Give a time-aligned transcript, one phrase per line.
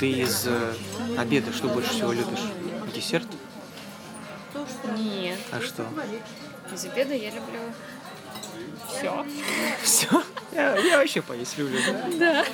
[0.00, 0.74] Ты из э,
[1.18, 2.40] обеда что больше всего любишь?
[2.94, 3.28] Десерт?
[4.96, 5.38] Нет.
[5.52, 5.86] А что?
[6.72, 7.60] Из обеда я люблю
[8.88, 9.26] все.
[9.82, 10.22] Все?
[10.52, 11.78] Я, я вообще поесть люблю.
[11.86, 12.08] да?
[12.18, 12.46] Да.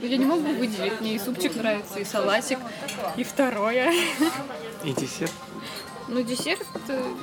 [0.00, 1.00] Ну, Я не могу выделить.
[1.00, 2.58] Мне и супчик нравится, и салатик,
[3.16, 3.90] и второе.
[4.84, 5.32] И десерт?
[6.08, 7.14] Ну, десерт э,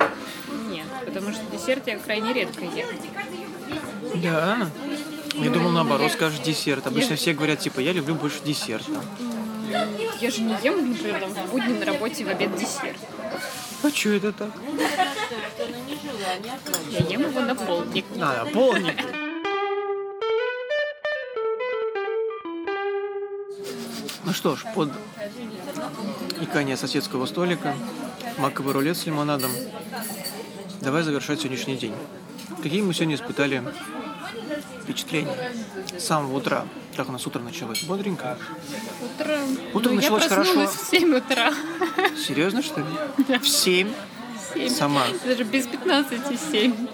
[0.68, 2.88] нет, потому что десерт я крайне редко ем.
[4.16, 4.70] Да.
[5.34, 6.86] Я думал, наоборот, скажешь десерт.
[6.86, 9.00] Обычно все говорят, типа, я люблю больше десерта.
[10.20, 12.98] Я же не ем, например, там, в будни на работе в обед десерт.
[13.82, 14.50] А что это так?
[16.90, 18.04] Я ем его на полдник.
[18.20, 18.96] А, полник.
[24.24, 24.90] Ну что ж, под
[26.40, 27.74] икание соседского столика,
[28.38, 29.50] маковый рулет с лимонадом.
[30.80, 31.94] Давай завершать сегодняшний день.
[32.62, 33.62] Какие мы сегодня испытали
[34.90, 35.52] впечатления?
[35.96, 36.66] С самого утра.
[36.96, 37.84] Как у нас утро началось?
[37.84, 38.36] Бодренько?
[39.02, 39.58] Утром.
[39.72, 40.84] Утром ну, началось я проснулась хорошо.
[40.84, 41.52] в 7 утра.
[42.26, 43.38] Серьезно, что ли?
[43.38, 43.92] В 7?
[44.52, 44.68] Семь.
[44.68, 45.04] Сама.
[45.24, 46.86] Даже без 15 7.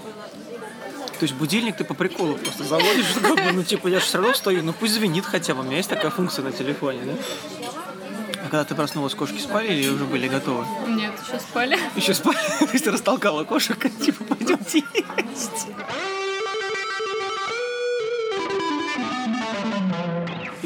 [1.19, 4.05] То есть будильник ты по приколу просто заводишь, ну, как бы, ну типа я же
[4.05, 7.01] все равно стою, ну пусть звенит хотя бы, у меня есть такая функция на телефоне,
[7.05, 7.13] да?
[8.45, 10.67] А когда ты проснулась, кошки спали или уже были готовы?
[10.89, 11.79] Нет, еще спали.
[11.97, 15.69] Еще спали, то есть ты растолкала кошек, типа пойдемте есть.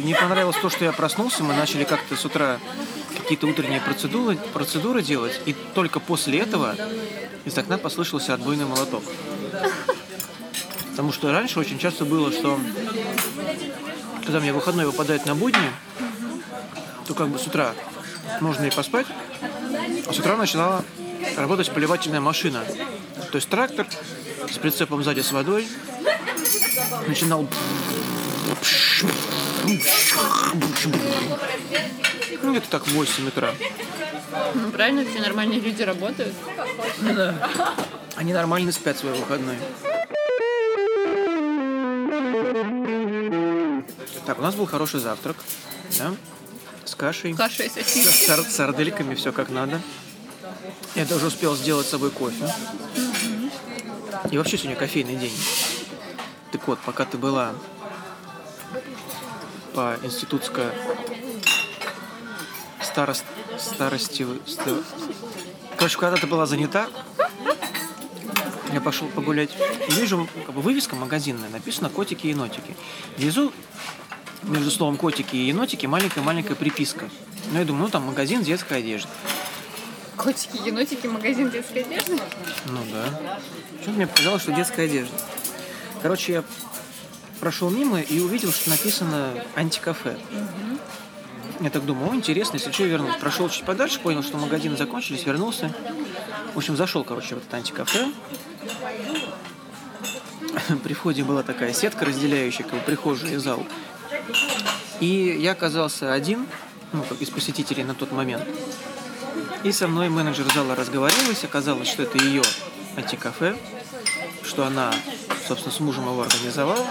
[0.02, 2.58] Мне понравилось то, что я проснулся, мы начали как-то с утра
[3.18, 6.74] какие-то утренние процедуры, процедуры делать, и только после этого
[7.44, 9.04] из окна послышался отбойный молоток.
[10.90, 12.58] Потому что раньше очень часто было, что
[14.24, 15.70] когда мне выходной выпадает на будни,
[17.06, 17.74] то как бы с утра
[18.40, 19.06] можно и поспать,
[20.06, 20.82] а с утра начала
[21.36, 22.64] работать поливательная машина.
[23.30, 23.86] То есть трактор
[24.50, 25.68] с прицепом сзади с водой
[27.06, 27.46] начинал...
[32.42, 33.54] Ну, где-то так в 8 утра.
[34.54, 36.34] Ну, правильно, все нормальные люди работают.
[38.16, 39.56] Они нормально спят свой выходной.
[44.26, 45.36] Так, у нас был хороший завтрак,
[45.98, 46.12] да,
[46.84, 48.26] с кашей, Каша и с сосиски.
[48.26, 49.80] сар- сардельками, все как надо.
[50.94, 52.52] Я даже успел сделать с собой кофе.
[54.30, 55.32] И вообще сегодня кофейный день.
[56.52, 57.52] Так вот, пока ты была
[59.74, 60.72] по институтско
[62.82, 63.24] старост,
[63.58, 64.26] старости...
[64.46, 64.84] ст-
[65.76, 66.88] Короче, когда ты была занята,
[68.72, 69.50] я пошел погулять.
[69.88, 72.76] И вижу, как бы вывеска магазинная, написано «Котики и енотики».
[73.16, 73.52] Внизу
[74.42, 77.08] между словом «котики» и «енотики» маленькая-маленькая приписка.
[77.52, 79.08] Ну, я думаю, ну, там магазин детской одежды.
[80.16, 82.18] Котики, енотики, магазин детской одежды.
[82.66, 83.38] Ну да.
[83.78, 85.16] Почему-то мне показалось, что детская одежда.
[86.02, 86.44] Короче, я
[87.40, 90.16] прошел мимо и увидел, что написано антикафе.
[91.60, 93.16] Я так думаю, о, интересно, если что, вернусь.
[93.16, 95.74] Прошел чуть подальше, понял, что магазины закончились, вернулся.
[96.54, 98.12] В общем, зашел, короче, в этот антикафе.
[100.82, 103.66] При входе была такая сетка, разделяющая как прихожую и зал.
[105.00, 106.46] И я оказался один,
[106.92, 108.44] ну, как из посетителей на тот момент.
[109.64, 112.42] И со мной менеджер зала разговаривалась, оказалось, что это ее
[112.96, 113.56] антикафе,
[114.42, 114.92] что она,
[115.46, 116.86] собственно, с мужем его организовала.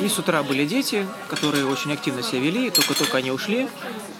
[0.00, 3.68] И с утра были дети, которые очень активно себя вели, только-только они ушли,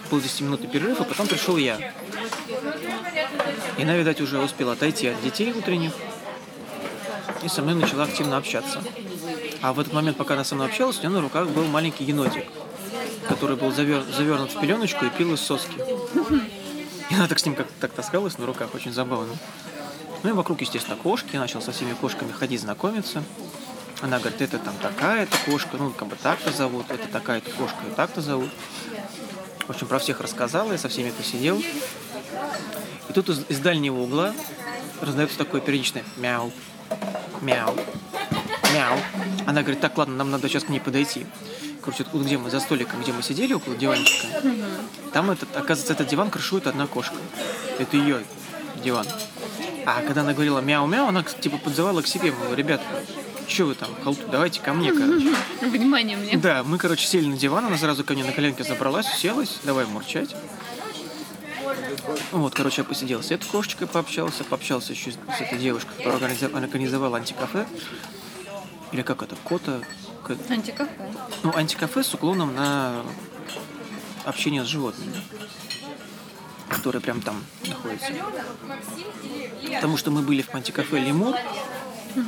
[0.09, 1.93] был 10-минутный перерыв, а потом пришел я.
[3.77, 5.91] И она, видать, уже успела отойти от детей утренних,
[7.43, 8.81] и со мной начала активно общаться.
[9.61, 12.03] А в этот момент, пока она со мной общалась, у нее на руках был маленький
[12.03, 12.45] енотик,
[13.27, 15.75] который был завер- завернут в пеленочку и пил из соски.
[17.09, 19.35] И она так с ним как так таскалась на руках, очень забавно.
[20.23, 21.29] Ну и вокруг, естественно, кошки.
[21.33, 23.23] Я начал со всеми кошками ходить, знакомиться.
[24.05, 27.95] Она говорит, это там такая-то кошка, ну, как бы так-то зовут, это такая-то кошка и
[27.95, 28.51] так-то зовут.
[29.65, 31.57] В общем, про всех рассказала, я со всеми посидел.
[31.57, 34.31] И тут из, из дальнего угла
[35.01, 36.51] раздается такое периодичное мяу,
[37.41, 37.75] мяу,
[38.75, 38.99] мяу.
[39.47, 41.25] Она говорит, так, ладно, нам надо сейчас к ней подойти.
[41.81, 44.27] Короче, вот где мы за столиком, где мы сидели, около диванчика,
[45.13, 47.15] там, этот, оказывается, этот диван крышует одна кошка.
[47.79, 48.23] Это ее
[48.83, 49.07] диван.
[49.87, 52.81] А когда она говорила мяу-мяу, она типа подзывала к себе, мол, ребят,
[53.47, 55.33] что вы там, халту, давайте ко мне, короче.
[55.61, 56.37] Внимание мне.
[56.37, 59.85] Да, мы, короче, сели на диван, она сразу ко мне на коленке забралась, уселась, давай
[59.85, 60.35] мурчать.
[62.31, 67.17] Вот, короче, я посидел с этой кошечкой, пообщался, пообщался еще с этой девушкой, которая организовала
[67.17, 67.65] антикафе.
[68.91, 69.81] Или как это, кота...
[70.49, 70.91] Антикафе.
[71.43, 73.03] Ну, антикафе с уклоном на
[74.23, 75.15] общение с животными,
[76.69, 78.11] которые прям там находятся.
[79.75, 81.35] Потому что мы были в антикафе «Лемур»,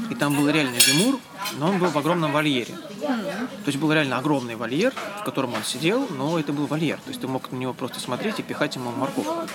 [0.10, 1.20] И там был реально лемур,
[1.58, 2.76] но он был в огромном вольере.
[3.00, 6.98] То есть был реально огромный вольер, в котором он сидел, но это был вольер.
[6.98, 9.48] То есть ты мог на него просто смотреть и пихать ему морковку,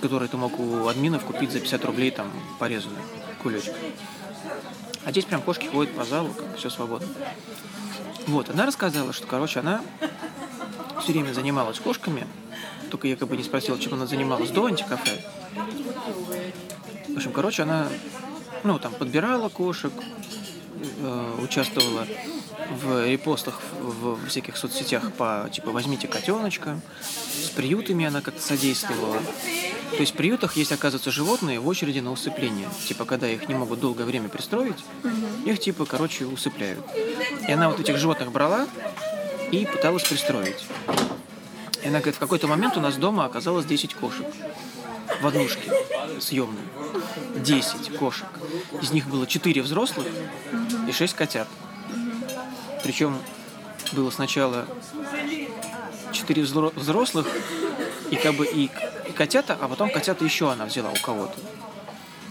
[0.00, 3.02] которую ты мог у админов купить за 50 рублей там порезанную
[3.42, 3.74] кулечек.
[5.04, 7.08] А здесь прям кошки ходят по залу, как все свободно.
[8.26, 9.80] Вот, она рассказала, что, короче, она
[11.02, 12.26] все время занималась кошками,
[12.90, 15.24] только я как бы не спросила, чем она занималась до антикафе.
[17.08, 17.88] В общем, короче, она
[18.64, 19.92] ну, там, подбирала кошек,
[21.00, 22.06] э, участвовала
[22.70, 26.80] в репостах в, всяких соцсетях по типа возьмите котеночка.
[27.00, 29.18] С приютами она как-то содействовала.
[29.90, 32.68] То есть в приютах есть, оказывается, животные в очереди на усыпление.
[32.86, 34.78] Типа, когда их не могут долгое время пристроить,
[35.44, 36.80] их типа, короче, усыпляют.
[37.46, 38.66] И она вот этих животных брала
[39.50, 40.64] и пыталась пристроить.
[41.82, 44.26] И она говорит, в какой-то момент у нас дома оказалось 10 кошек
[45.20, 45.70] в однушке
[46.20, 46.62] съемной.
[47.36, 48.26] 10 кошек.
[48.80, 50.06] Из них было 4 взрослых
[50.88, 51.48] и 6 котят.
[52.82, 53.18] Причем
[53.92, 54.66] было сначала
[56.12, 57.26] 4 взрослых
[58.10, 58.70] и как бы и
[59.16, 61.34] котята, а потом котята еще она взяла у кого-то.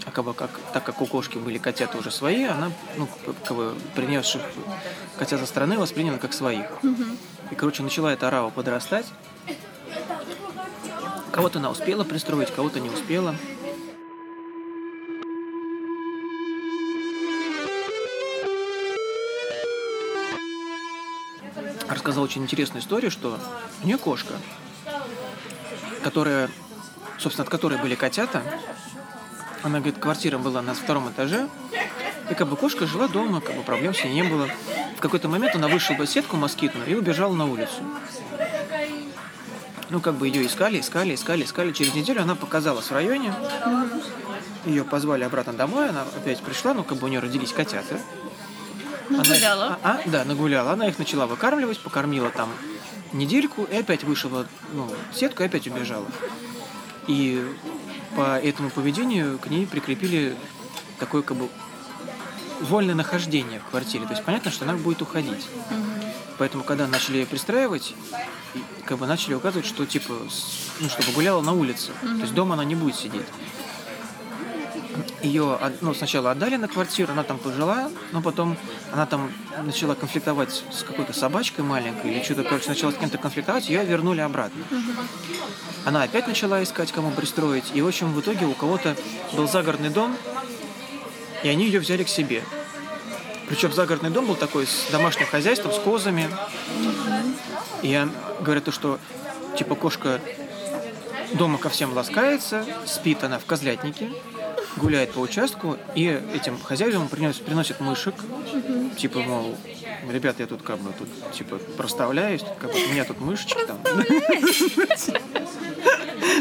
[0.06, 3.08] А как бы как, так как у кошки были котята уже свои, она, ну,
[3.44, 4.42] как бы принесших
[5.18, 6.66] котят со стороны восприняла как своих.
[7.52, 9.06] И, короче, начала эта арава подрастать.
[11.32, 13.36] Кого-то она успела пристроить, кого-то не успела.
[22.02, 23.38] Рассказал очень интересную историю, что
[23.84, 24.34] у нее кошка,
[26.04, 26.50] которая,
[27.20, 28.42] собственно, от которой были котята,
[29.62, 31.48] она говорит, квартира была на втором этаже,
[32.32, 34.50] и как бы кошка жила дома, как бы проблем с ней не было.
[34.98, 37.84] В какой-то момент она вышла в сетку москитную и убежала на улицу
[39.92, 41.74] ну, как бы ее искали, искали, искали, искали.
[41.74, 43.34] Через неделю она показалась в районе.
[44.66, 48.00] Ее позвали обратно домой, она опять пришла, ну, как бы у нее родились котята.
[49.18, 49.66] Нагуляла.
[49.66, 50.72] Она, а, а, да, нагуляла.
[50.72, 52.50] Она их начала выкармливать, покормила там
[53.14, 56.08] недельку и опять вышла ну, сетку и опять убежала.
[57.08, 57.46] И
[58.16, 60.36] по этому поведению к ней прикрепили
[61.00, 61.50] такое как бы
[62.62, 64.06] вольное нахождение в квартире.
[64.06, 65.48] То есть понятно, что она будет уходить.
[65.70, 66.12] Угу.
[66.38, 67.94] Поэтому, когда начали ее пристраивать,
[68.86, 70.14] как бы начали указывать, что типа,
[70.80, 71.92] ну, чтобы гуляла на улице.
[71.92, 72.16] Mm-hmm.
[72.16, 73.26] То есть дома она не будет сидеть.
[75.24, 78.58] Ее ну, сначала отдали на квартиру, она там пожила, но потом
[78.92, 79.32] она там
[79.64, 84.22] начала конфликтовать с какой-то собачкой маленькой, или что-то, короче, начала с кем-то конфликтовать, ее вернули
[84.22, 84.64] обратно.
[85.86, 88.96] Она опять начала искать, кому пристроить, и, в общем, в итоге у кого-то
[89.34, 90.16] был загородный дом,
[91.44, 92.44] и они ее взяли к себе.
[93.48, 96.30] Причем загородный дом был такой с домашним хозяйством, с козами.
[97.82, 98.08] И
[98.64, 99.00] то, что
[99.58, 100.22] типа кошка
[101.34, 104.10] дома ко всем ласкается, спит она в козлятнике,
[104.78, 108.16] гуляет по участку, и этим хозяевам приносит, приносит мышек,
[108.98, 109.56] типа, мол,
[110.10, 113.80] ребят, я тут как бы тут, типа, проставляюсь, как бы у меня тут мышечки там.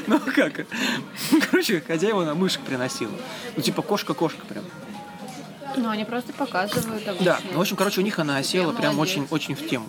[0.06, 0.66] Ну как?
[1.50, 3.12] Короче, хозяева на мышек приносила.
[3.56, 4.64] Ну, типа, кошка-кошка прям.
[5.76, 7.24] Ну, они просто показывают обычно.
[7.24, 9.86] Да, ну, в общем, короче, у них она осела прям очень-очень в тему.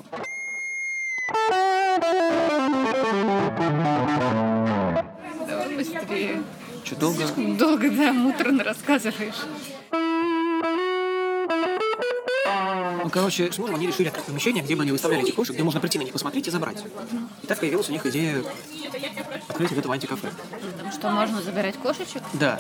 [7.02, 7.28] Долго?
[7.58, 9.42] Долго, да, муторно рассказываешь.
[13.04, 15.64] Ну, короче, с мужем они решили открыть помещение, где бы они выставляли этих кошек, где
[15.64, 16.84] можно прийти на них посмотреть и забрать.
[17.42, 18.44] И так появилась у них идея
[19.50, 20.30] открыть вот этого антикафе.
[20.94, 22.22] Что можно забирать кошечек?
[22.34, 22.60] Да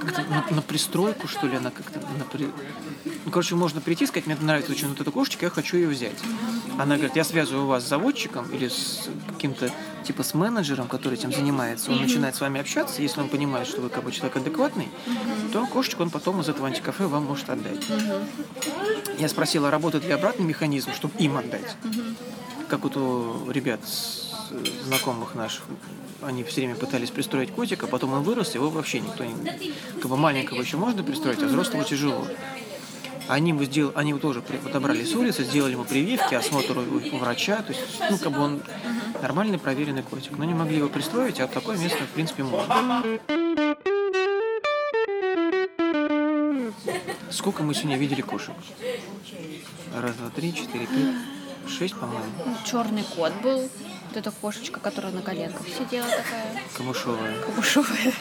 [0.00, 2.48] на, на пристройку, что ли, она как-то на при...
[3.24, 5.88] Ну, короче, можно прийти и сказать, мне нравится очень вот эта кошечка, я хочу ее
[5.88, 6.18] взять.
[6.78, 9.70] Она говорит, я связываю вас с заводчиком или с каким-то,
[10.04, 11.90] типа, с менеджером, который этим занимается.
[11.90, 14.88] Он начинает с вами общаться, если он понимает, что вы как бы человек адекватный,
[15.52, 17.84] то кошечку он потом из этого антикафе вам может отдать.
[19.18, 21.76] Я спросила, работает ли обратный механизм, чтобы им отдать.
[22.68, 23.80] Как вот у ребят
[24.84, 25.64] знакомых наших
[26.22, 29.34] они все время пытались пристроить котика, потом он вырос, его вообще никто не...
[30.00, 32.26] Как бы маленького еще можно пристроить, а взрослого тяжело.
[33.28, 37.62] Они ему сделали, они его тоже подобрали с улицы, сделали ему прививки, осмотр у врача,
[37.62, 38.62] то есть, ну, как бы он
[39.20, 40.38] нормальный, проверенный котик.
[40.38, 43.02] Но не могли его пристроить, а в такое место, в принципе, можно.
[47.30, 48.54] Сколько мы сегодня видели кошек?
[49.94, 52.24] Раз, два, три, четыре, пять, шесть, по-моему.
[52.64, 53.60] Черный кот был.
[54.08, 56.62] Вот эта кошечка, которая на коленках сидела такая.
[56.76, 57.40] Камышовая.
[57.42, 58.12] Камышовая.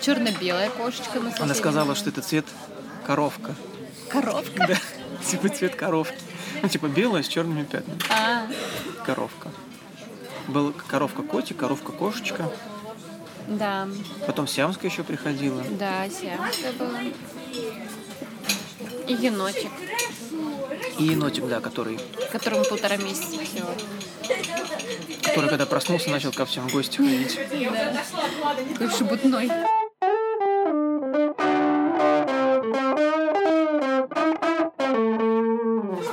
[0.00, 1.20] Черно-белая кошечка.
[1.40, 2.46] Она сказала, что это цвет
[3.06, 3.54] коровка.
[4.08, 4.66] Коровка?
[4.68, 4.76] Да,
[5.30, 6.16] типа цвет коровки.
[6.62, 8.00] Ну, типа белая с черными пятнами.
[8.10, 8.46] А.
[9.04, 9.50] Коровка.
[10.48, 12.50] Был коровка-котик, коровка-кошечка.
[13.48, 13.88] Да.
[14.26, 15.62] Потом сиамская еще приходила.
[15.78, 17.00] Да, сиамская была.
[19.06, 19.72] И енотик,
[21.00, 21.98] И енотик, да, который,
[22.30, 23.70] которому полтора месяца всего.
[25.22, 27.38] который когда проснулся, начал ко всем в гости ходить.
[28.78, 28.90] Да.
[28.90, 29.50] Шебутной.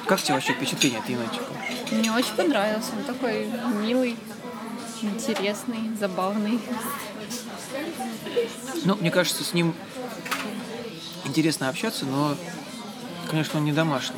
[0.08, 1.44] Как тебе вообще впечатление от енотика?
[1.92, 2.92] Мне очень понравился.
[2.98, 3.46] Он такой
[3.82, 4.16] милый,
[5.02, 6.62] интересный, забавный.
[8.86, 9.76] Ну, мне кажется, с ним
[11.26, 12.38] интересно общаться, но,
[13.30, 14.16] конечно, он не домашний.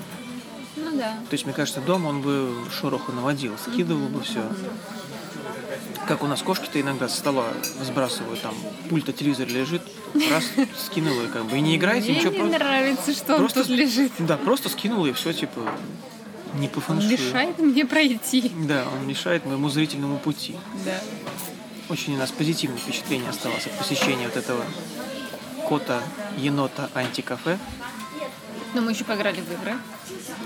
[0.84, 1.14] Ну да.
[1.30, 4.42] То есть, мне кажется, дома он бы шороху наводил, скидывал бы все.
[6.08, 7.46] Как у нас кошки-то иногда со стола
[7.84, 8.54] сбрасывают, там
[8.90, 9.82] пульт от телевизора лежит,
[10.32, 10.44] раз
[10.78, 12.58] скинула и как бы и не играйте, Мне ничего не просто.
[12.60, 14.12] нравится, что он просто тут лежит.
[14.18, 15.62] Да, просто скинула и все, типа,
[16.56, 17.12] не по Он фэншую.
[17.12, 18.52] мешает мне пройти.
[18.68, 20.56] Да, он мешает моему зрительному пути.
[20.84, 21.00] Да.
[21.90, 24.64] Очень у нас позитивное впечатление осталось от посещения вот этого
[25.68, 26.02] кота,
[26.38, 27.60] енота, антикафе.
[28.74, 29.76] Но мы еще поиграли в игры.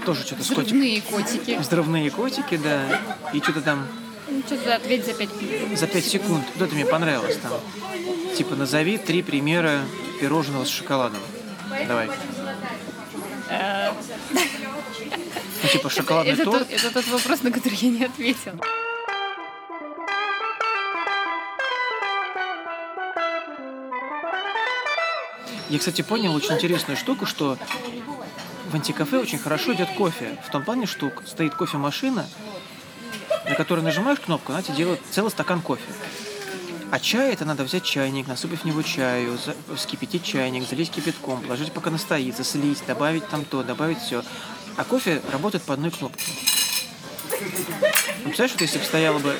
[0.05, 0.65] Тоже что-то с котиком.
[0.65, 1.57] Взрывные котики.
[1.57, 3.01] Взрывные котики, да.
[3.33, 3.87] И что-то там
[4.27, 5.29] Ну, Что-то ответь за пять
[5.75, 6.45] за 5 секунд.
[6.55, 7.51] Вот это мне понравилось там.
[8.35, 9.81] Типа назови три примера
[10.19, 11.19] пирожного с шоколадом.
[11.87, 12.09] Давай.
[15.63, 16.67] Ну, типа шоколадный это, торт.
[16.67, 18.59] тот, это тот вопрос, на который я не ответила.
[25.69, 27.57] Я, кстати, понял очень интересную штуку, что
[28.73, 30.35] в антикафе очень хорошо идет кофе.
[30.47, 32.27] В том плане, что стоит кофемашина,
[33.47, 35.83] на которой нажимаешь кнопку, она тебе делает целый стакан кофе.
[36.89, 39.37] А чай это надо взять чайник, насыпать в него чаю,
[39.75, 44.23] вскипятить чайник, залить кипятком, положить пока настоится, слить, добавить там то, добавить все.
[44.75, 46.25] А кофе работает по одной кнопке.
[47.29, 49.37] Ну, Представляешь, вот если бы стояла бы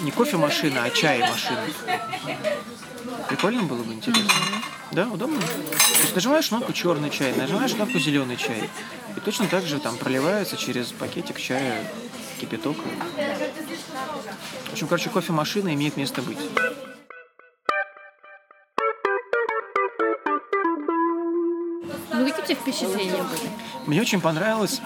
[0.00, 1.64] не кофемашина, а чай-машина.
[3.28, 4.30] Прикольно было бы, интересно.
[4.92, 5.40] Да, удобно.
[5.40, 8.70] То есть нажимаешь кнопку черный чай, нажимаешь кнопку зеленый чай.
[9.16, 11.84] И точно так же там проливается через пакетик чая
[12.40, 12.76] кипяток.
[14.68, 16.38] В общем, короче, кофемашина имеет место быть.
[22.12, 23.50] Ну, какие у тебя впечатления были?
[23.86, 24.80] Мне очень понравилось,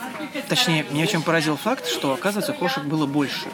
[0.49, 3.47] точнее, меня очень поразил факт, что, оказывается, кошек было больше.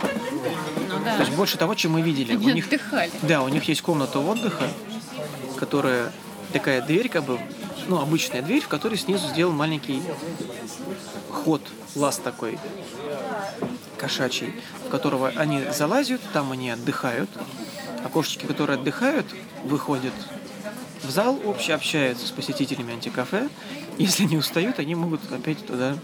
[1.04, 1.24] Ну То да.
[1.24, 2.34] есть больше того, чем мы видели.
[2.34, 3.10] У Они них, отдыхали.
[3.22, 4.64] да, у них есть комната отдыха,
[5.56, 6.12] которая
[6.52, 7.38] такая дверь, как бы,
[7.88, 10.02] ну, обычная дверь, в которой снизу сделан маленький
[11.30, 11.60] ход,
[11.94, 12.58] лаз такой
[13.98, 14.54] кошачий,
[14.86, 17.30] в которого они залазят, там они отдыхают,
[18.04, 19.26] а кошечки, которые отдыхают,
[19.64, 20.12] выходят
[21.02, 23.48] в зал, общий общаются с посетителями антикафе.
[23.98, 25.96] Если не устают, они могут опять туда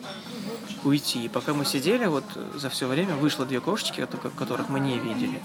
[0.85, 1.25] уйти.
[1.25, 4.99] И пока мы сидели, вот за все время вышло две кошечки, ко- которых мы не
[4.99, 5.41] видели.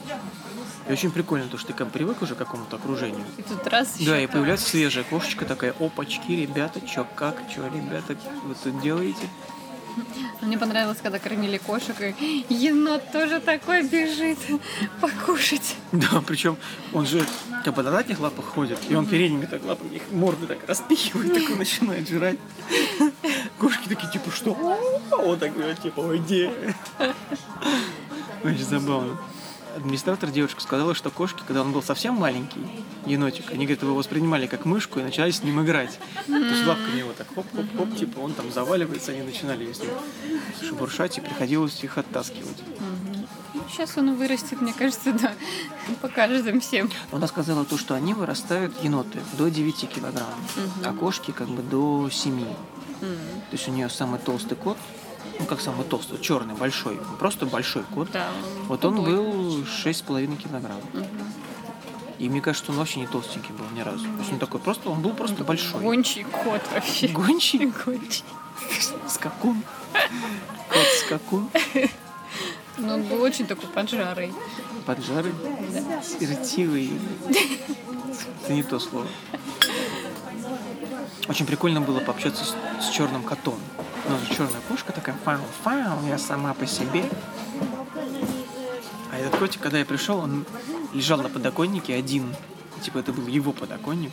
[0.87, 3.25] И очень прикольно, то, что ты как привык уже к какому-то окружению.
[3.37, 8.15] И тут раз Да, и появляется свежая кошечка такая, опачки, ребята, чё, как, чё, ребята,
[8.43, 9.27] вы тут делаете?
[10.41, 14.37] Мне понравилось, когда кормили кошек, и енот тоже такой бежит
[14.99, 15.75] покушать.
[15.93, 16.57] Да, причем
[16.93, 17.25] он же
[17.63, 21.33] как бы на задних лапах ходит, и он передними так лапами их морды так распихивает,
[21.33, 22.37] такой начинает жрать.
[23.59, 24.55] Кошки такие, типа, что?
[25.11, 26.51] А он так типа, ой, где?
[28.43, 29.17] Очень забавно.
[29.75, 32.65] Администратор девушка сказала, что кошки, когда он был совсем маленький,
[33.05, 35.99] енотик, они, говорит, его воспринимали как мышку и начали с ним играть.
[36.27, 39.91] То есть лапками его так хоп-хоп-хоп, типа он там заваливается, они начинали с ним
[40.61, 42.63] шебуршать, и приходилось их оттаскивать.
[43.69, 45.33] Сейчас он вырастет, мне кажется, да,
[46.01, 46.89] покажет им всем.
[47.11, 50.29] Она сказала то, что они вырастают еноты до 9 килограмм,
[50.85, 52.45] а кошки как бы до 7.
[52.99, 54.77] То есть у нее самый толстый кот,
[55.39, 58.09] ну как самый толстый, черный, большой, просто большой кот.
[58.11, 58.27] Да,
[58.67, 59.15] Вот он худой.
[59.15, 60.81] был 6,5 килограмм.
[62.17, 64.05] И мне кажется, он вообще не толстенький был ни разу.
[64.05, 65.81] То есть он такой просто, он был просто большой.
[65.81, 67.07] Гончий кот вообще.
[67.09, 67.65] Гончий?
[67.85, 68.23] Гончий.
[69.07, 69.61] Скакун.
[70.69, 71.49] Кот скакун.
[72.77, 74.33] Но он был очень такой поджарый.
[74.85, 75.33] Поджарый.
[76.19, 76.91] Ретивый.
[78.43, 79.07] Это не то слово.
[81.27, 82.55] Очень прикольно было пообщаться с,
[82.85, 83.59] с черным котом.
[84.07, 87.03] Ну, черная кошка такая, фау, фау, я сама по себе.
[89.11, 90.45] А этот котик, когда я пришел, он
[90.93, 92.35] лежал на подоконнике один.
[92.81, 94.11] Типа это был его подоконник.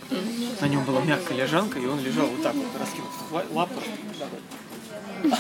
[0.61, 3.75] На нем была мягкая лежанка, и он лежал вот так вот, раскинув ла- лапы.
[3.75, 4.29] вот так
[5.23, 5.31] вот.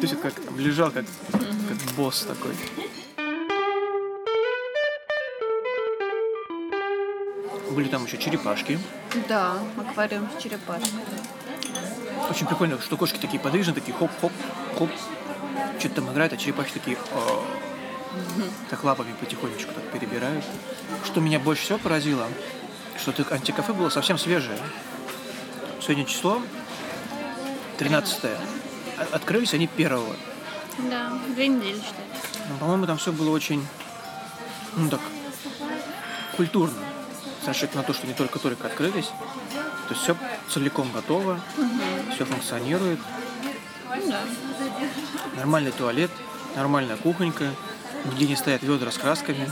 [0.00, 2.54] То есть как там лежал, как, как босс такой.
[7.70, 8.78] Были там еще черепашки.
[9.28, 10.90] Да, аквариум с черепашкой.
[12.30, 14.32] Очень прикольно, что кошки такие подвижные, такие хоп-хоп,
[14.78, 14.90] хоп.
[15.78, 17.44] Что-то там играют, а черепахи такие «О».
[18.70, 20.44] так лапами потихонечку так перебирают.
[21.04, 22.26] Что меня больше всего поразило,
[22.98, 24.58] что это антикафе было совсем свежее.
[25.80, 26.42] Сегодня число
[27.78, 28.24] 13
[29.12, 30.16] Открылись они первого.
[30.90, 32.04] Да, две недели, считай.
[32.48, 33.64] Ну, по-моему, там все было очень,
[34.76, 35.00] ну так,
[36.36, 36.87] культурно.
[37.42, 39.06] С расчетом на то, что не только-только открылись.
[39.88, 40.16] То есть все
[40.50, 41.40] целиком готово,
[42.14, 43.00] все функционирует.
[43.94, 44.20] Ну да.
[45.36, 46.10] Нормальный туалет,
[46.56, 47.54] нормальная кухонька,
[48.04, 49.50] где не стоят ведра с красками.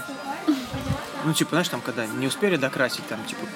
[1.25, 3.47] Ну, типа, знаешь, там, когда не успели докрасить, там, типа,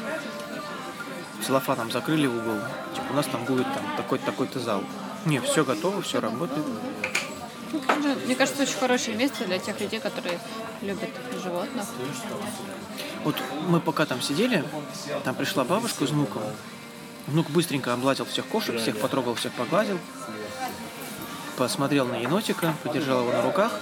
[1.46, 2.56] целлофаном закрыли угол,
[2.94, 4.82] типа, у нас там будет там такой-то, такой-то зал.
[5.26, 6.66] Не, все готово, все работает.
[7.72, 7.80] Ну,
[8.26, 10.38] Мне кажется, очень хорошее место для тех людей, которые
[10.82, 11.10] любят
[11.42, 11.86] животных.
[13.24, 13.36] Вот
[13.68, 14.64] мы пока там сидели,
[15.24, 16.42] там пришла бабушка с внуком.
[17.26, 19.98] Внук быстренько обладил всех кошек, всех потрогал, всех погладил.
[21.56, 23.72] Посмотрел на енотика, подержал его на руках.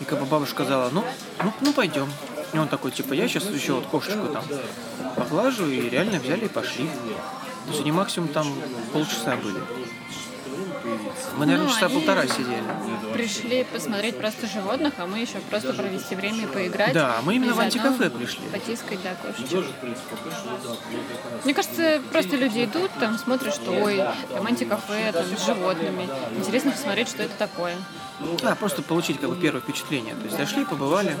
[0.00, 1.04] И как бы бабушка сказала, ну,
[1.42, 2.10] ну, ну пойдем.
[2.52, 4.44] И он такой, типа, я сейчас еще вот кошечку там
[5.16, 6.88] поглажу, и реально взяли и пошли.
[6.88, 8.46] То есть они максимум там
[8.92, 9.60] полчаса были.
[11.36, 12.62] Мы, наверное, Ну, часа они полтора сидели.
[13.12, 16.92] Пришли посмотреть просто животных, а мы еще просто провести время и поиграть.
[16.92, 18.46] Да, мы именно И в антикафе пришли.
[18.48, 19.66] Потискать, да, кошечек.
[21.44, 26.08] Мне кажется, просто люди идут, там смотрят, что ой, там антикафе, там с животными.
[26.36, 27.76] Интересно посмотреть, что это такое.
[28.42, 30.14] Да, просто получить как бы первое впечатление.
[30.14, 31.16] То есть зашли, побывали.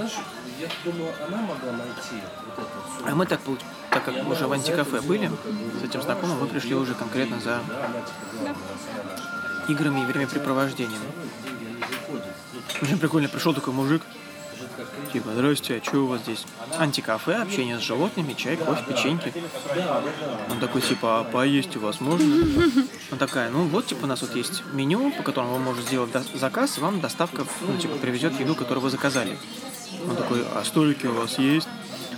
[3.06, 5.30] А мы так, получ- так как уже в антикафе были,
[5.80, 7.60] с этим знакомым, мы пришли уже конкретно за
[9.68, 11.04] играми и времяпрепровождениями.
[12.82, 14.02] Очень прикольно, пришел такой мужик,
[15.12, 16.44] типа, здрасте, а что у вас здесь?
[16.78, 19.32] Антикафе, общение с животными, чай, кофе, печеньки.
[20.50, 22.44] Он такой, типа, а поесть у вас можно?
[23.10, 26.10] Она такая, ну вот, типа, у нас вот есть меню, по которому вы можете сделать
[26.34, 29.38] заказ, и вам доставка, ну, типа, привезет еду, которую вы заказали.
[30.08, 31.68] Он такой, а столики у вас есть?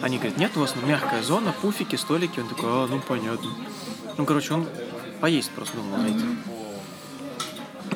[0.01, 2.41] Они говорят, нет, у вас ну, мягкая зона, пуфики, столики.
[2.41, 3.51] Он такой, а, ну понятно.
[4.17, 4.67] Ну, короче, он
[5.21, 6.25] поесть просто думал зайти.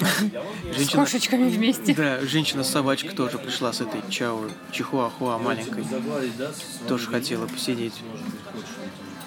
[0.00, 1.94] С Женщина, кошечками вместе.
[1.94, 5.84] да, женщина с собачкой тоже пришла с этой чау, чихуахуа маленькой.
[6.88, 7.94] Тоже хотела посидеть.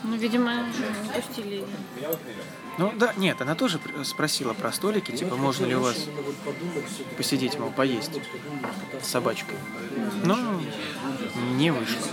[0.04, 0.66] Ну, видимо,
[1.16, 1.64] пустили.
[2.78, 5.96] Ну да, нет, она тоже пр- спросила про столики, типа, можно ли у вас
[7.18, 8.20] посидеть, мол, поесть
[9.02, 9.56] с собачкой.
[10.26, 10.38] Но
[11.56, 12.08] не вышло.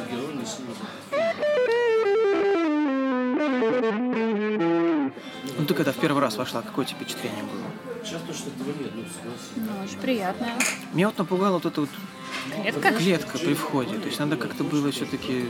[5.58, 7.89] Ну ты когда в первый раз вошла, какое тебе впечатление было?
[9.56, 10.54] Ну, очень приятная.
[10.92, 11.90] Меня вот напугала вот эта вот
[12.62, 12.92] Клетка?
[12.92, 13.98] клетка при входе.
[13.98, 15.48] То есть надо как-то было все-таки...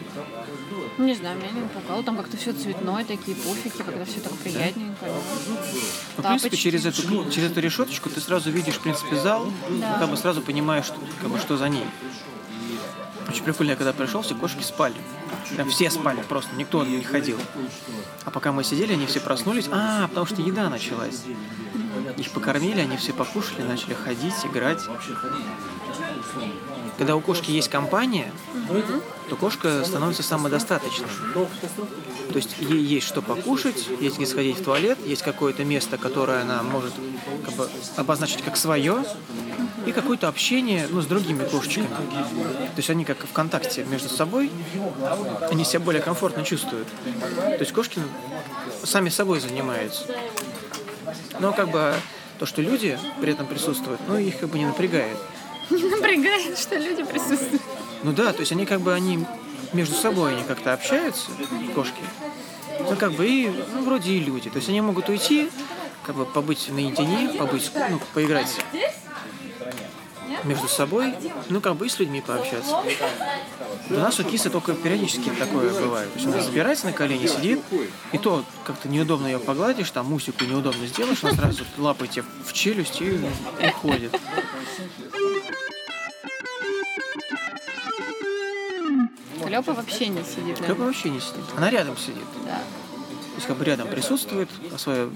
[0.98, 2.02] Ну, Не знаю, меня не напугало.
[2.02, 5.06] Там как-то все цветное, такие пуфики, когда все так приятненько.
[5.06, 9.98] Ну, в принципе, через эту, через эту решеточку ты сразу видишь, в принципе, зал, Да.
[9.98, 11.84] как бы сразу понимаешь, что, как бы, что за ним.
[13.28, 14.96] Очень прикольно, я когда пришел, все кошки спали.
[15.54, 17.38] Прям все спали просто, никто не ходил.
[18.24, 19.68] А пока мы сидели, они все проснулись.
[19.70, 21.22] А, потому что еда началась.
[22.16, 24.80] Их покормили, они все покушали, начали ходить, играть.
[26.98, 28.30] Когда у кошки есть компания,
[29.28, 31.08] то кошка становится самодостаточной.
[31.34, 36.42] То есть ей есть что покушать, есть где сходить в туалет, есть какое-то место, которое
[36.42, 36.92] она может
[37.44, 39.04] как бы, обозначить как свое,
[39.86, 41.88] и какое-то общение ну, с другими кошечками.
[41.88, 44.50] То есть они как в контакте между собой,
[45.50, 46.88] они себя более комфортно чувствуют.
[47.44, 48.00] То есть кошки
[48.84, 50.04] сами собой занимаются.
[51.38, 51.94] Но как бы
[52.38, 55.16] то, что люди при этом присутствуют, ну их как бы не напрягает.
[55.70, 57.62] Не напрягает, что люди присутствуют.
[58.02, 59.24] Ну да, то есть они как бы они
[59.72, 61.30] между собой они как-то общаются,
[61.74, 62.02] кошки.
[62.80, 64.50] Ну как бы и ну, вроде и люди.
[64.50, 65.50] То есть они могут уйти,
[66.04, 68.58] как бы побыть наедине, побыть, ну, поиграть
[70.44, 71.14] между собой,
[71.48, 72.82] ну как бы и с людьми пообщаться.
[73.90, 76.12] У нас у кисы только периодически такое бывает.
[76.12, 77.60] То есть она забирается на колени, сидит,
[78.12, 82.52] и то как-то неудобно ее погладишь, там мусику неудобно сделаешь, она сразу лапой тебе в
[82.52, 83.20] челюсть и
[83.66, 84.18] уходит.
[89.44, 90.58] Клёпа вообще не сидит.
[90.58, 91.44] Клёпа вообще не сидит.
[91.56, 92.24] Она рядом сидит.
[92.44, 92.58] Да.
[93.30, 95.10] То есть как бы рядом присутствует, а свое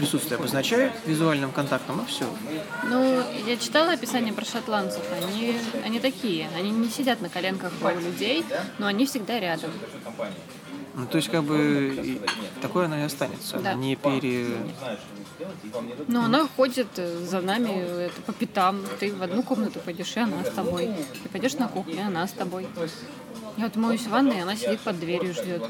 [0.00, 2.24] присутствие обозначает визуальным контактом, и все.
[2.84, 5.02] Ну, я читала описание про шотландцев.
[5.22, 6.48] Они, они такие.
[6.56, 8.44] Они не сидят на коленках у людей,
[8.78, 9.70] но они всегда рядом.
[10.94, 12.20] Ну, то есть как бы
[12.60, 13.58] такое она и останется.
[13.58, 13.72] Да.
[13.72, 14.46] Она не пере...
[16.08, 18.82] Но она ходит э, за нами э, это, по пятам.
[18.98, 20.90] Ты в одну комнату пойдешь, и она с тобой.
[21.22, 22.66] Ты пойдешь на кухню, и она с тобой.
[23.56, 25.62] Я вот моюсь в ванной, и она сидит под дверью, ждет.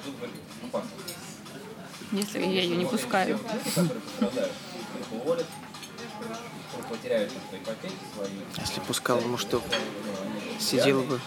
[2.13, 3.39] Если я ее не пускаю.
[8.59, 9.63] Если пускал ему, что
[10.59, 11.21] сидел бы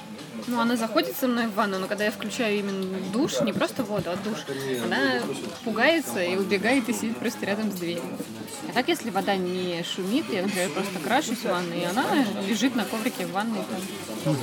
[0.47, 3.83] Ну, она заходит со мной в ванну, но когда я включаю именно душ, не просто
[3.83, 4.39] воду, а душ,
[4.83, 5.21] она
[5.63, 8.03] пугается и убегает и сидит просто рядом с дверью.
[8.69, 12.05] А так, если вода не шумит, я, например, просто крашусь в ванной, и она
[12.47, 13.61] лежит на коврике в ванной
[14.25, 14.33] там.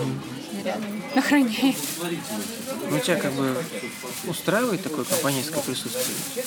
[0.64, 1.76] Рядом охраняет.
[2.90, 3.56] Ну, тебя как бы
[4.26, 6.44] устраивает такое компанейское присутствие?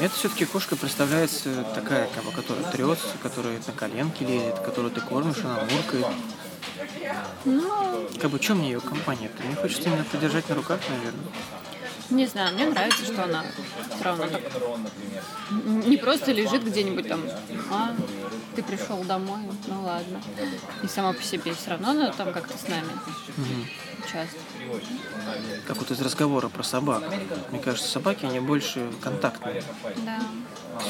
[0.00, 5.00] Это все-таки кошка представляется такая, как бы, которая трется, которая на коленке лезет, которую ты
[5.00, 6.06] кормишь, она муркает.
[7.44, 9.42] Ну, Как бы, чем мне ее компания-то?
[9.42, 11.24] Мне хочется именно подержать на руках, наверное.
[12.10, 13.44] не знаю, мне нравится, что она
[13.94, 14.42] все равно так
[15.86, 17.20] не просто лежит где-нибудь там,
[17.70, 17.94] а,
[18.52, 20.20] ты пришел домой, ну ладно.
[20.82, 22.90] И сама по себе все равно она там как-то с нами
[24.12, 24.38] часто.
[25.66, 27.02] Как вот из разговора про собак.
[27.50, 29.62] Мне кажется, собаки, они больше контактные.
[30.04, 30.18] Да.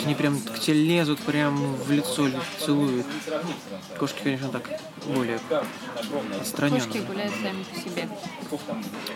[0.05, 2.29] Они прям к тебе лезут, прям в лицо
[2.65, 3.07] целуют.
[3.99, 4.69] Кошки, конечно, так
[5.07, 7.03] более Кошки отстраненные.
[7.03, 8.09] гуляют сами по себе.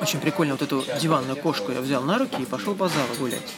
[0.01, 3.55] Очень прикольно вот эту диванную кошку я взял на руки и пошел по залу гулять.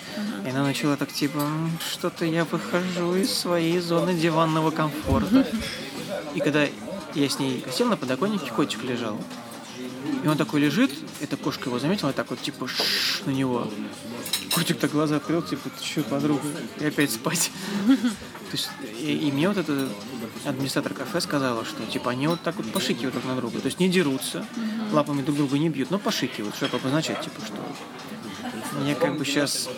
[0.47, 5.47] И она начала так типа, «М, что-то я выхожу из своей зоны диванного комфорта.
[6.35, 6.67] И когда
[7.15, 9.19] я с ней сел на подоконнике, котик лежал.
[10.23, 13.71] И он такой лежит, эта кошка его заметила, и так вот типа «Шш» на него.
[14.55, 16.49] Котик так глаза открыл, типа, ты что, подруга?
[16.81, 17.51] И опять спать.
[17.87, 19.89] То есть, и, и мне вот эта
[20.47, 23.61] администратор кафе сказала, что типа они вот так вот пошикивают друг на друга.
[23.61, 24.47] То есть не дерутся,
[24.93, 29.69] лапами друг друга не бьют, но пошикивают, чтобы обозначать, типа, что я как бы сейчас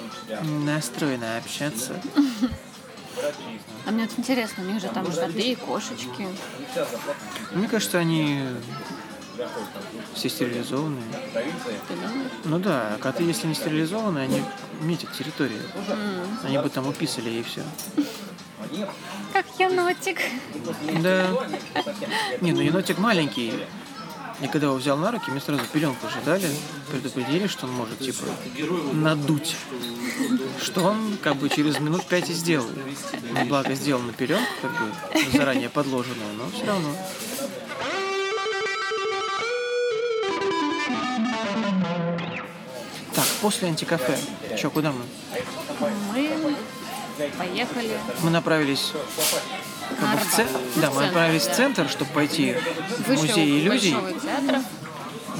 [0.64, 2.00] настроена общаться.
[3.87, 6.28] А мне вот интересно, у них же там коты и кошечки.
[7.52, 8.44] Мне кажется, они
[10.14, 11.03] все стерилизованные.
[12.44, 14.42] Ну да, коты, если не стерилизованы, они
[14.81, 15.62] метят территорию.
[16.44, 17.62] Они бы там уписали и все.
[19.33, 20.18] Как енотик.
[21.03, 21.26] Да.
[22.40, 23.53] Не, ну енотик маленький.
[24.40, 26.48] И когда его взял на руки, мне сразу пеленку же дали,
[26.90, 28.24] предупредили, что он может, типа,
[28.94, 29.55] надуть.
[30.62, 32.66] Что он, как бы, через минут пять и сделал.
[33.35, 36.88] Ну, благо, сделал на пеленку, как бы, заранее подложенную, но все равно.
[43.40, 44.18] После антикафе.
[44.59, 45.03] Че, куда мы?
[46.12, 46.57] Мы
[47.38, 48.92] поехали Мы направились
[50.00, 52.57] как бы, в це- Да, мы направились в центр, чтобы пойти
[53.07, 53.96] в музей иллюзий.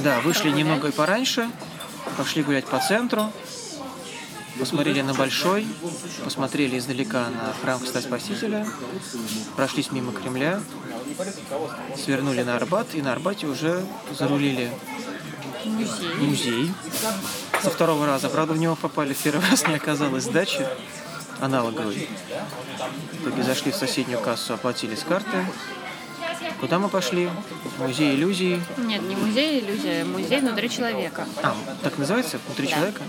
[0.05, 1.51] Да, вышли немного и пораньше,
[2.17, 3.33] пошли гулять по центру,
[4.59, 5.67] посмотрели на Большой,
[6.25, 8.67] посмотрели издалека на храм Христа Спасителя,
[9.57, 10.61] прошлись мимо Кремля,
[12.05, 13.85] свернули на Арбат, и на Арбате уже
[14.19, 14.71] зарулили
[15.65, 16.15] Музей.
[16.19, 16.73] музей.
[17.62, 20.66] Со второго раза, правда, в него попали, в первый раз не оказалось сдачи
[21.40, 22.09] аналоговой.
[23.12, 25.44] В итоге зашли в соседнюю кассу, оплатили с карты.
[26.61, 27.29] Куда мы пошли?
[27.77, 28.61] В музей иллюзий.
[28.79, 31.27] Нет, не музей иллюзия, а музей внутри человека.
[31.42, 32.38] А, так называется?
[32.46, 32.75] Внутри Да.
[32.75, 33.03] человека?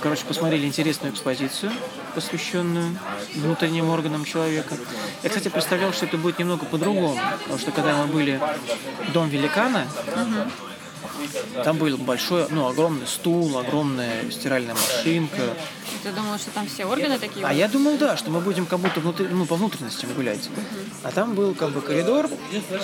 [0.00, 1.72] Короче, посмотрели интересную экспозицию,
[2.14, 2.96] посвященную
[3.34, 4.76] внутренним органам человека.
[5.22, 7.18] Я, кстати, представлял, что это будет немного по-другому.
[7.42, 8.40] Потому что когда мы были
[9.08, 9.86] в Дом великана,
[11.64, 15.56] там был большой, ну, огромный стул, огромная стиральная машинка.
[16.02, 17.46] Ты думала, что там все органы такие?
[17.46, 20.48] А я думал, да, что мы будем как будто внутри, ну, по внутренностям гулять.
[21.02, 22.28] А там был как бы коридор,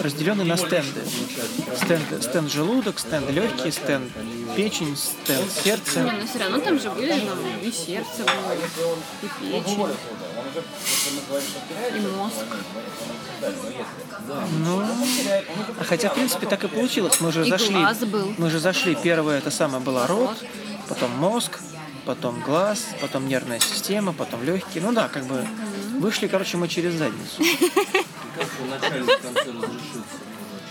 [0.00, 1.00] разделенный на стенды.
[1.76, 4.10] Стенд, стенд желудок, стенд легкий, стенд
[4.56, 6.02] печень, стенд сердце.
[6.02, 8.54] Не, но все равно там же были ну, и сердце было,
[9.22, 9.86] и печень,
[11.94, 12.44] и мозг.
[14.64, 14.82] Ну,
[15.84, 17.20] хотя, в принципе, так и получилось.
[17.20, 17.76] Мы же И зашли.
[18.06, 18.34] был.
[18.38, 18.94] Мы же зашли.
[18.96, 20.36] Первое это самое было рот,
[20.88, 21.60] потом мозг,
[22.04, 24.82] потом глаз, потом нервная система, потом легкие.
[24.82, 25.46] Ну да, как бы
[25.98, 27.42] вышли, короче, мы через задницу.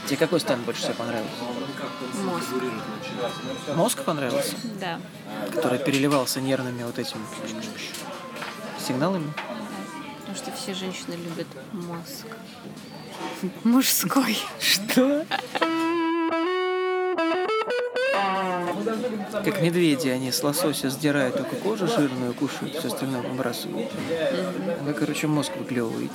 [0.08, 1.34] Тебе какой стенд больше всего понравился?
[2.24, 2.48] Мозг,
[3.76, 5.00] Мозг понравился, да.
[5.54, 7.22] который переливался нервными вот этими
[8.80, 9.34] сигналами.
[10.28, 12.26] Потому что все женщины любят мозг.
[13.64, 14.38] Мужской.
[14.60, 15.26] Что?
[19.32, 23.90] Как медведи, они с лосося сдирают только кожу жирную, кушают, все остальное выбрасывают.
[24.82, 26.12] Вы, короче, мозг выклевываете.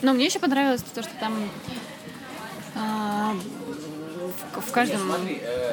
[0.00, 1.34] Но мне еще понравилось то, что там
[2.76, 3.34] а,
[4.56, 5.12] в, каждом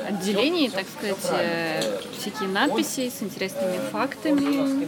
[0.07, 4.87] отделении, так сказать, э, всякие надписи с интересными фактами.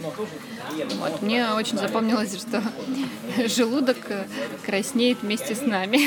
[0.98, 1.22] Вот.
[1.22, 2.62] Мне очень запомнилось, что
[3.48, 4.24] желудок э,
[4.64, 6.00] краснеет вместе с нами.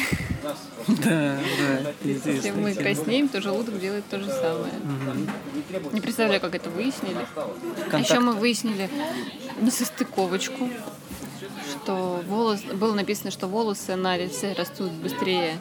[0.87, 4.73] Да, да, Если мы краснеем, то желудок делает то же самое.
[5.91, 7.25] Не представляю, как это выяснили.
[7.91, 8.89] А еще мы выяснили
[9.61, 10.69] несостыковочку,
[11.71, 15.57] что волос, было написано, что волосы на лице растут быстрее,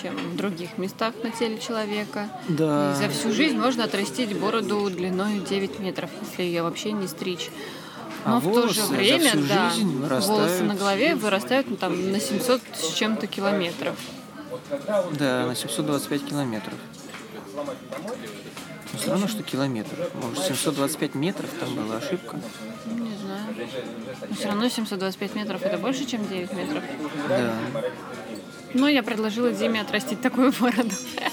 [0.00, 2.28] чем в других местах на теле человека.
[2.48, 2.92] Да.
[2.92, 7.50] И за всю жизнь можно отрастить бороду длиной 9 метров, если ее вообще не стричь.
[8.24, 9.72] А Но в то волосы же за время, да,
[10.20, 13.96] волосы на голове вырастают ну, там, на 700 с чем-то километров.
[15.18, 16.78] Да, на 725 километров.
[18.94, 20.08] Но все равно, что километр.
[20.22, 22.38] Может, 725 метров там была ошибка.
[22.86, 23.68] Ну, Не знаю.
[24.28, 26.82] Но все равно 725 метров это больше, чем 9 метров.
[27.28, 27.54] Да.
[28.74, 30.90] Но я предложила Диме отрастить такую бороду.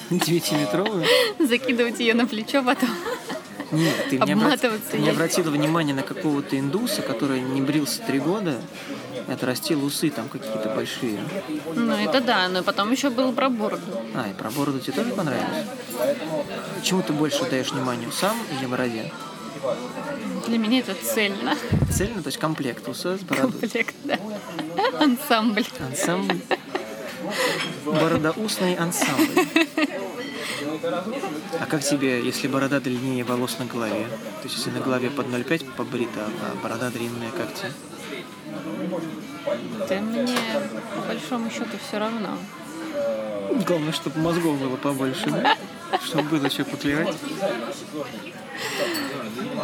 [0.10, 1.06] 9-метровую?
[1.40, 2.90] Закидывать ее на плечо потом.
[3.72, 8.20] Нет, ты не, обрат- Обматываться ты обратила внимания на какого-то индуса, который не брился три
[8.20, 8.60] года
[9.28, 11.20] и отрастил усы там какие-то большие.
[11.76, 13.84] Ну, это да, но потом еще был про бороду.
[14.14, 15.66] А, и про бороду тебе тоже понравилось?
[16.84, 19.12] Чему ты больше даешь внимание, усам или бороде?
[20.48, 21.56] Для меня это цельно.
[21.92, 23.62] Цельно, то есть комплект уса с бородой.
[23.62, 24.20] Комплект, да.
[25.00, 25.66] Ансамбль.
[25.80, 26.40] Ансамбль.
[27.86, 29.48] Бородоусный ансамбль.
[31.60, 34.06] А как тебе, если борода длиннее волос на голове?
[34.42, 37.72] То есть, если на голове под 0,5 побрита, а борода длинная, как тебе?
[39.90, 40.38] Да мне,
[40.96, 42.38] по большому счету, все равно.
[43.68, 45.58] Главное, чтобы мозгов было побольше, да?
[46.04, 47.16] Чтобы было что поклевать.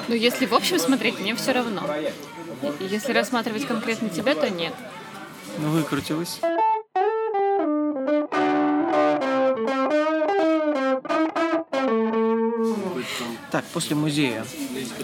[0.08, 1.84] Но если в общем смотреть, мне все равно.
[2.80, 4.73] Если рассматривать конкретно тебя, то нет.
[5.60, 6.39] Ну, выкрутилась.
[13.57, 14.45] Так, после музея.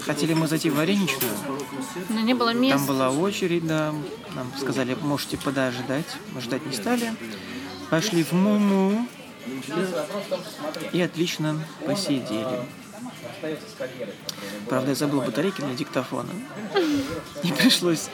[0.02, 1.32] Хотели мы зайти в Вареничную.
[2.08, 2.76] Но не было мест.
[2.76, 3.92] Там была очередь, да.
[4.36, 6.06] Нам сказали, можете подождать.
[6.32, 7.16] Мы ждать не стали.
[7.90, 9.08] Пошли в Муму.
[10.92, 12.60] И отлично посидели.
[14.68, 16.30] Правда, я забыл батарейки для диктофона.
[17.42, 18.08] И пришлось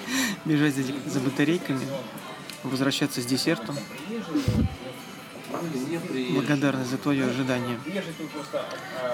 [0.46, 0.74] бежать
[1.04, 1.86] за батарейками,
[2.62, 3.76] возвращаться с десертом.
[6.32, 7.78] Благодарность за твое ожидание.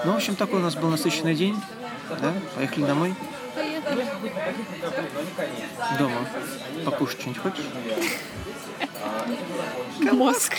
[0.05, 1.59] Ну, в общем, такой у нас был насыщенный день.
[2.09, 2.33] Да?
[2.55, 3.15] Поехали домой.
[5.99, 6.27] Дома.
[6.85, 7.65] Покушать что-нибудь хочешь?
[10.11, 10.53] Мозг.